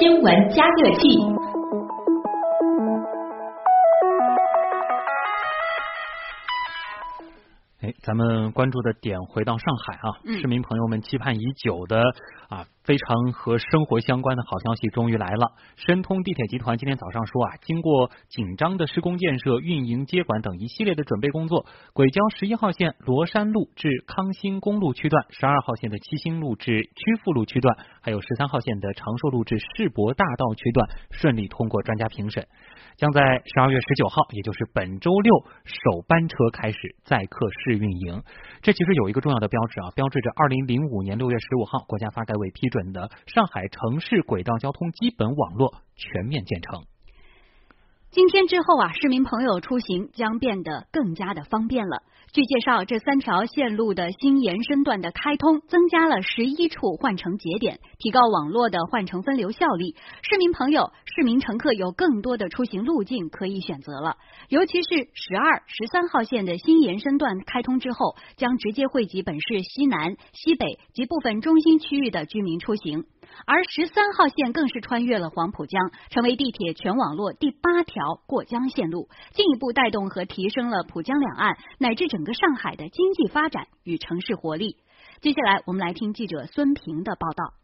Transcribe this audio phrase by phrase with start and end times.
[0.00, 1.08] 新闻加热器。
[8.02, 12.00] 咱们关注的点回到上海啊，市民朋友们期盼已久的
[12.48, 15.52] 啊，非常和生活相关的好消息终于来了。
[15.76, 32.48] 申通地铁集团今天早上说啊，经过紧张的施工建设、运营接管等一系列的准备工作，轨交十一号线罗山路至康兴公路区段、十二号线的七星路至曲阜路区段，还有十三号线的长寿路至世博大道区段顺利通过专家评审。
[32.96, 35.32] 将在十二月十九号，也就是本周六
[35.66, 38.22] 首班车开始载客试运营。
[38.62, 46.84] 这其实有一个重要的标志啊，标志着二零零五年六月十五号国家发改委批准的上海城市轨道交通基本网络全面建成。
[48.10, 52.02] 今天之后啊，市民朋友出行将变得更加的方便了。
[52.32, 59.94] 据介绍，这三条线路的新延伸段的开通，增加了十一处换乘节点，提高网络的换乘分流效率。
[60.22, 64.16] 市民朋友、市民乘客有更多的出行路径可以选择了。
[64.48, 73.04] 尤其是十二、十三号线的新延伸段开通之后，将直接惠及本市西南、西北及部分中心区域的居民出行。
[73.46, 84.76] 而十三号线更是穿越了黄浦江，成为地铁全网络第八条过江线路，进一步带动和提升了浦江两岸乃至整个上海的经济发展与城市活力。
[85.20, 87.54] 接下来，我们来听记者孙平的报道。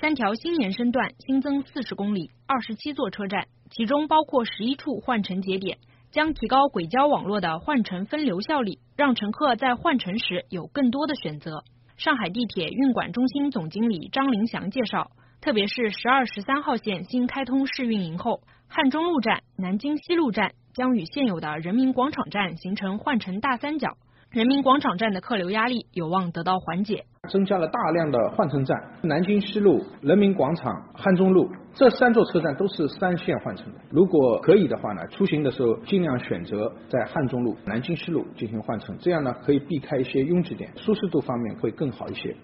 [0.00, 5.78] 三条新延伸段新增四十公里，二十七座车站，其中包括十一处换乘节点，
[6.12, 11.64] 将提高轨交网络的换乘分流效率，让乘客在换乘时有更多的选择。
[11.98, 15.10] 上海地铁运管中心总经理张林祥介绍，
[15.40, 23.96] 特别是十二、十三号线新开通试运营后，汉中路站、南京西路站将与现有的人民广场站形成换乘大三角。
[24.30, 33.78] 人民广场站的客流压力有望得到缓解，增加了大量的换乘站，南京西路、人民广场、汉中路这三座车站都是三线换乘的。
[33.88, 42.34] 如果可以的话呢，出行的时候尽量选择在汉中路、南京西路进行换乘，这样呢可以避开一些拥挤点，舒适度方面会更好一些。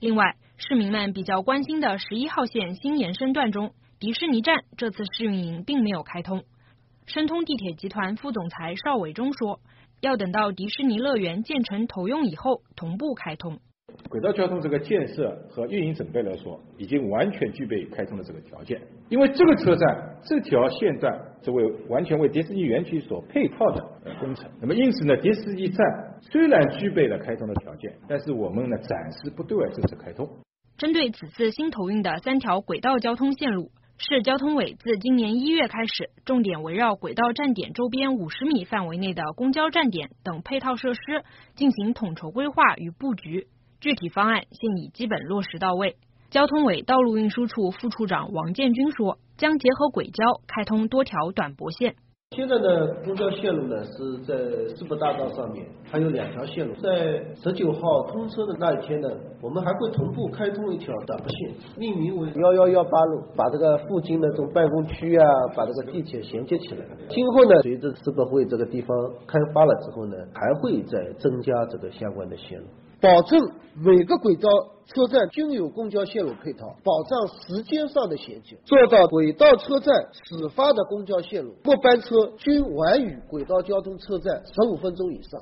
[0.00, 3.70] 另外，市民们比较关心的十一号线新延伸段中，
[4.00, 6.42] 迪士尼站这次试运营并没有开通。
[7.06, 9.60] 申通地铁集团副总裁邵伟忠说。
[10.00, 13.58] 要等到迪士尼乐园建成投用以后，同步开通。
[14.10, 18.82] 轨道交通这个建设和运营准备来说，已经完全具备开通的这个条件。
[19.08, 23.88] 因为这个车站这条线段是为完全为迪士尼园区所配套的
[24.18, 24.50] 工程。
[24.60, 25.86] 那么因此呢，迪士尼站
[26.20, 30.28] 虽然具备了开通的条件，但是我们呢暂时不对外正式开通。
[30.76, 33.70] 针对此次新投运的三条轨道交通线路。
[34.02, 41.00] 市交通委自今年一月开始，重点围绕轨道站点周边五十米范围内的公交站点等配套设施
[41.54, 43.46] 进行统筹规划与布局，
[43.80, 45.96] 具体方案现已基本落实到位。
[46.30, 51.96] 交通委道路运输处副处长王建军说，将结合轨交开通多条短驳线。
[52.36, 54.36] 现在的公交线路呢是在
[54.76, 56.72] 世博大道上面，还有两条线路。
[56.74, 59.08] 在十九号通车的那一天呢，
[59.42, 65.26] 我们还会同步开通一条短驳线，命名为幺幺幺八路，把这个附近的这种办公区啊，
[65.56, 66.86] 把这个地铁衔接起来。
[67.08, 68.96] 今后呢，随着世博会这个地方
[69.26, 72.66] 开发了之后呢，还会再增加这个相关的线路。
[73.00, 73.40] 保证
[73.74, 74.48] 每个轨道
[74.86, 85.40] 车站均有公交线路配套，保障时间上的衔接，做到轨道车站始发的公交线路末班车均晚于轨道交通车站十五分钟以上。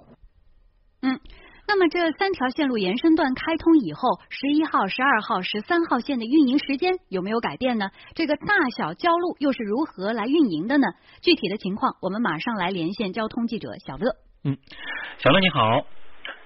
[1.01, 1.19] 嗯，
[1.67, 7.91] 那么这三条线路延伸段开通以后，十一号、十二号、十三号线的运营时间有没有改变呢？
[8.15, 10.87] 这个大小交路又是如何来运营的呢？
[11.23, 14.13] 具体的情况，我们马上来连线交通记者小乐。
[14.45, 14.59] 嗯，
[15.19, 15.85] 小乐你好。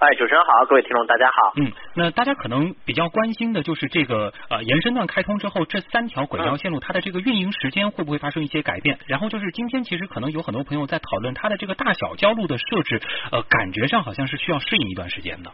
[0.02, 1.52] 哎，主持人好，各位听众大家好。
[1.54, 8.98] 嗯，那大家可能比较关心的就是这个呃延伸段开通之后，这三条轨道线路它的这个运营时间会不会发生一些改变？
[9.06, 15.52] 然后就是今天其实可能有很多朋友在讨论它的这个大小交路的设置，呃，感觉上好像是需要适应一段时间的。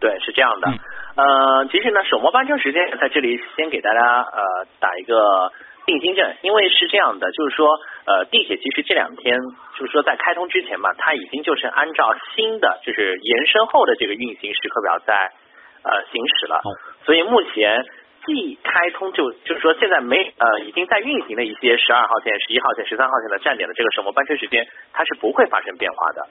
[0.00, 0.74] 对，是这样的。
[1.14, 5.52] 呃，其实呢，首末班车时间在这里先给大家呃打一个。
[5.88, 7.66] 定心针，因为是这样的，就是说，
[8.08, 9.36] 呃，地铁其实这两天
[9.76, 15.30] 就是说在开通之前嘛，它已经就是按照新的就是延伸后的这个运行时刻表在
[15.84, 16.62] 呃行驶了，
[17.04, 17.84] 所以目前
[18.24, 26.26] 既开通就就是说现在没呃已经在运行的一些十二号线、十一号线、十三号线的站点的这个首末班车时间，它是不会发生变化的。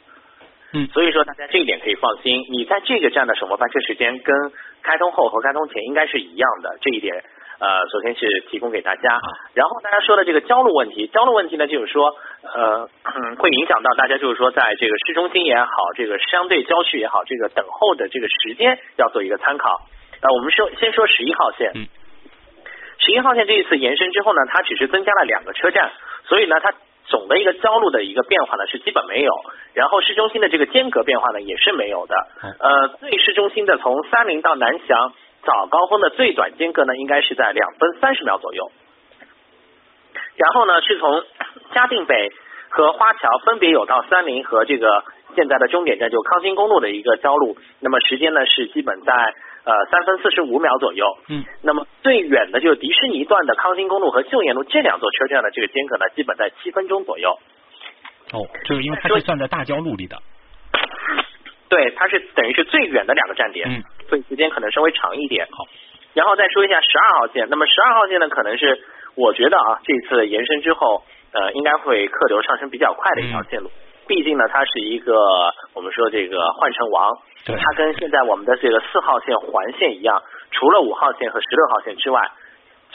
[0.73, 4.35] 嗯，所以说大家这一点可以放心，你在这个站的首末班车时间跟
[4.81, 7.23] 开通后和开通前应该是一样的，这一点。
[7.59, 9.19] 呃，首先是提供给大家，
[9.53, 12.87] 然后大家说的这个交路问题，交路问题呢，就是说，呃，
[13.39, 19.81] 会影响到大家，就是说，在这个市中心也好，这个相对郊区也好，这个等候的这个时间要做一个参考。
[20.21, 21.71] 呃，我们说先说十一号线。
[21.75, 21.87] 嗯。
[22.99, 25.91] 十一号线这一次延伸之后呢，它只是增加了两个车站，
[26.25, 26.73] 所以呢，它
[27.05, 29.31] 总的一个交路的一个变化呢是基本没有。
[29.73, 32.15] 然后市中心的这个间隔变化呢也是没有的。
[32.59, 35.13] 呃，最市中心的从三林到南翔
[35.47, 38.69] 早高峰的最短间隔呢，应该是在两分三十秒左右。
[40.35, 41.23] 然后呢，是从
[41.73, 42.29] 嘉定北
[42.69, 45.05] 和花桥分别有到三林和这个
[45.37, 49.13] 现在的终点站就康新公路的一个交路，那么时间呢是基本在。
[49.67, 51.05] 呃，三分四十五秒左右。
[51.27, 57.37] 嗯，那么最远的就是迪士尼段的康新公路和旧沿路这两座车站的这个间隔呢，基本在七分钟左右。
[58.31, 60.15] 哦，就是因为它是算在大交路里的。
[61.69, 65.47] 对，它是等于是最远的两个站点，嗯，所以时间可能稍微长一点。
[65.51, 65.65] 好，
[66.13, 68.81] 然后再说一下十二号线，那么十二号线呢，可能是
[69.15, 71.03] 我觉得啊，这次延伸之后，
[71.33, 73.69] 呃，应该会客流上升比较快的一条线路。
[74.07, 77.17] 毕竟呢，它是一个我们说这个换乘王。
[77.45, 80.21] 它跟现在我们的这个四号线环线一样，
[80.51, 82.21] 除了五号线和十六号线之外，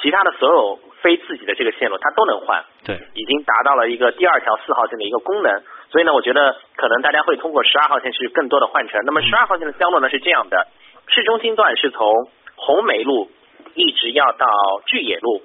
[0.00, 2.62] 其他的所有非自己的这个线路它都能换。
[2.84, 5.62] 对，已经达到了一个第二条四号线的一个功能。
[5.92, 8.98] 所以呢，我觉得可能大家会通过十二号线去更多的换乘。
[9.04, 10.66] 那么十二号线的交路呢是这样的，
[11.06, 12.10] 市中心段是从
[12.56, 13.30] 红梅路
[13.74, 14.46] 一直要到
[14.86, 15.42] 巨野路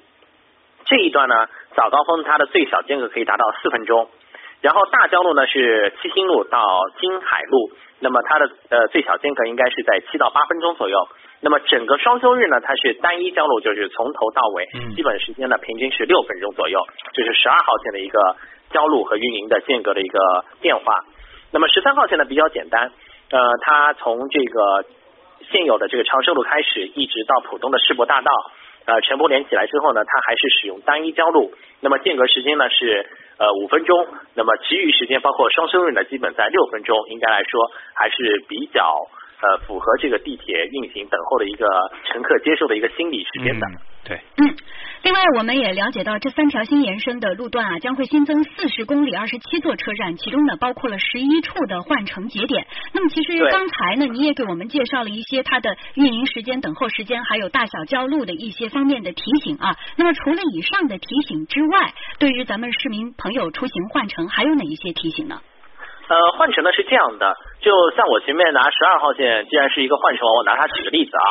[0.86, 4.08] 这一段呢，早高峰它的最小间隔可以达到四分钟。
[4.62, 6.64] 然后大交路呢是七星路到
[7.00, 7.72] 金海路。
[8.00, 10.98] 那么它的呃最小间隔应该是在七到八分钟左右。
[11.42, 14.66] 那么整个双休日呢，它是单一交路，就是从头到尾，
[14.96, 16.80] 基本时间呢平均是六分钟左右。
[17.14, 18.36] 这是十二号线的一个
[18.72, 21.06] 交路和运营的间隔的一个变化。
[21.52, 22.92] 那么十三号线呢比较简单，
[23.32, 24.86] 呃，它从这个
[25.52, 28.32] 现有的这个长寿路开始，一直到浦东的世博大道，
[28.86, 31.54] 呃，全部连起来之后呢，它还是使用单一交路。
[31.82, 33.08] 那么间隔时间呢是。
[33.40, 38.92] 呃，五分钟，那么其余时间包括双休日呢，基本在六分钟，应该来说还是比较
[39.40, 41.68] 呃符合这个地铁运行等候的一个
[42.06, 43.68] 乘客接受的一个心理时间的。
[44.08, 44.56] 对，嗯。
[45.04, 52.66] 另外，我们也了解到，这三条新延伸的路段啊，将会新增四十公里、二十七座车站，其中呢包括了十一处的换乘节点。
[52.94, 59.76] 那么，其实刚才呢，你也给我们介绍了一些它的运营时间、等候时间，还有大小交路的一些方面的提醒啊。
[59.98, 65.40] 那么，除了以上的提醒之外，对于咱们市民朋友出行换乘，还有哪一些提醒呢？
[66.10, 71.26] 呃，换乘呢是这样的，就像我前面拿十二号线，既然是一个换乘，我拿它举个例子啊。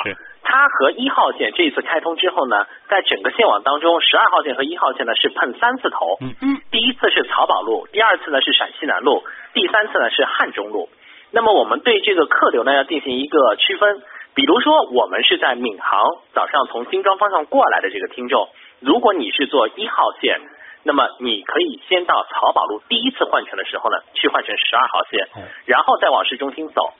[0.48, 6.18] 它和一号线这一次开通之后呢，在整个线网当中，十二号线和一号线呢是碰三次头。
[6.20, 6.62] 嗯嗯。
[6.70, 10.88] 第一次是漕宝路，第二次呢是陕西南路，第三次呢是汉中路。
[11.32, 14.00] 那么我们对这个客流呢要进行一个区分。
[14.34, 15.98] 比如说我们是在闵行
[16.32, 18.48] 早上从新庄方向过来的这个听众，
[18.78, 20.40] 如果你是坐一号线，
[20.84, 25.26] 那么你可以先到漕宝路第一次换乘的时候呢，去换乘十二号线，
[25.64, 26.92] 然后再往市中心走。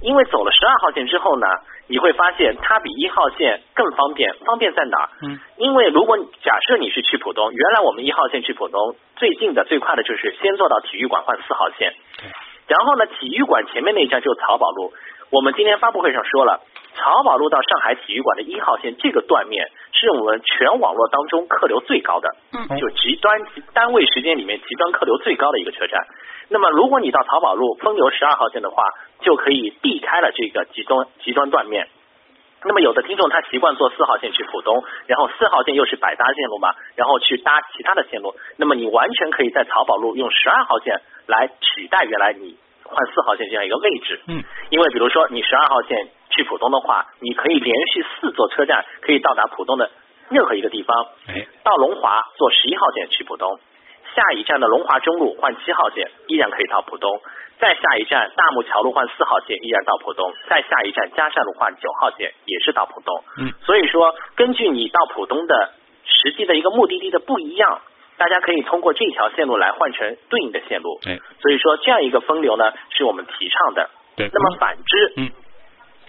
[0.00, 1.48] 因为走了十二号线之后呢。
[1.86, 5.10] 你会发现它比一号线更方便，方便在哪？
[5.22, 11.92] 嗯，因为如果假设你是去浦东，原来我们一号线去浦东最近的最快的就是先坐到体育馆换四号线，
[12.66, 14.92] 然后呢，体育馆前面那一站就是漕宝路。
[15.30, 16.60] 我们今天发布会上说了，
[16.96, 23.40] 漕宝路到上海体育馆的一号线这个段面是我们全网络当中客流最高的，嗯，就极端
[23.72, 26.04] 单位时间里面极端客流最高的一个车站。
[26.48, 28.82] 那么如果你到漕宝路分流十二号线的话，
[29.20, 31.88] 就可以避开了这个极端极端断面。
[32.66, 38.34] 那么有的听众他习惯坐四号线去浦东，然后四号线又是百搭线路嘛，然后去搭其他的线路。
[38.56, 44.20] 那么你完全可以在漕宝路用十二号线来取代原来你换四号线这样一个位置。
[44.26, 49.88] 嗯，因为比如说你十二号线去浦东的话，你可以连续四座车站可以到达浦东的
[50.30, 51.06] 任何一个地方。
[51.28, 53.58] 哎，到龙华坐十一号线去浦东。
[54.14, 57.18] 下一站的龙华中路换七号线，依然可以到浦东；
[57.58, 63.24] 再下一站大木桥路换四号线，依然到浦东；再下一站嘉善路换九号线，也是到浦东。
[63.38, 65.72] 嗯，所以说根据你到浦东的
[66.04, 67.80] 实际的一个目的地的不一样，
[68.16, 71.00] 大家可以通过这条线路来换成对应的线路。
[71.06, 73.90] 哎，所以说这样一个分流呢，是我们提倡的。
[74.16, 75.30] 对，那么反之，嗯，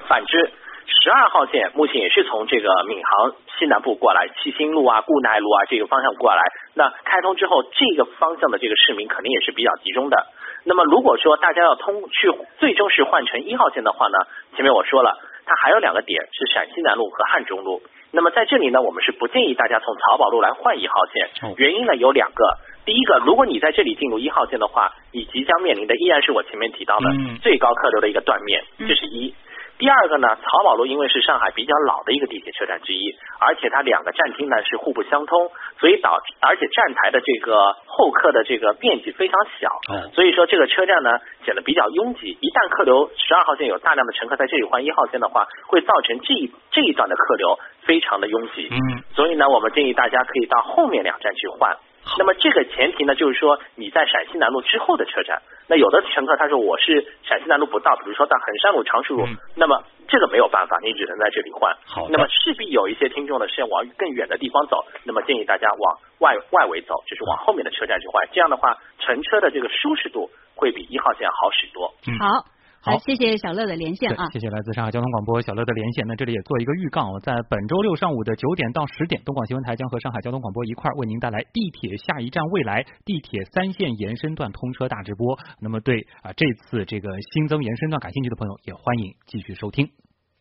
[0.08, 0.52] 反之。
[0.88, 6.42] 十二号线目前也是从这个闵行西南部过来，七星路啊、固奈路啊这个方向过来。
[6.76, 10.28] 那开通之后，这个方向的这个市民肯定也是比较集中的。
[10.64, 14.18] 那么如果说大家要通去最终是换成一号线的话呢，
[14.56, 17.82] 前面我说了，它还有两个点是陕西南路和汉中路。
[18.12, 21.56] 那么在这里呢，我们是不建议大家从漕宝路来换一号线。
[21.58, 27.10] 原因呢有两个，第一个，如果你在这里进入一号线的话，你即将面临的依然是我前面提到的
[27.42, 29.34] 最高客流的一个断面，这是一。
[29.78, 39.70] 第二个呢，漕宝路因为是上海比较老的一个地铁车站之一，而且它两个站厅呢是互不相通，所以导而且站台的这个候客的这个面积非常小，
[40.14, 42.38] 所以说这个车站呢显得比较拥挤。
[42.40, 48.70] 一旦客流十二号线有大量的乘客在这里换一号线的话，会造成这一这一段的客流非常的拥挤。
[48.72, 51.76] 嗯，所以呢，我们建议大家可以到后面两站去换。
[52.18, 55.42] 那么这个前提呢，就是说你在陕西南路之后的车站。
[55.68, 61.76] 那有的乘客他说我是陕西南路不到，比如说到衡山路、常熟路，那么这个没有办法，你只能在这里换。
[61.86, 68.28] 好，那么势必有一些听众呢是要往更远的地方走，那么建议大家往外外围走，就是往后面的车站去换。
[68.32, 71.94] 这样的话，乘车的这个舒适度会比一号线好许多。
[72.08, 72.46] 嗯好。
[72.86, 74.30] 好，谢谢小乐的连线啊！
[74.32, 76.06] 谢谢来自上海交通广播小乐的连线。
[76.06, 85.36] 那这里也做一个预告，在本周六上午的九点到十点，东广新闻台将和上海交通广播一块儿为您带来地铁下一站未来地铁三线延伸段通车大直播。
[85.60, 89.90] 那么对啊，这次这个新增延伸段感兴趣的朋友，也欢迎继续收听。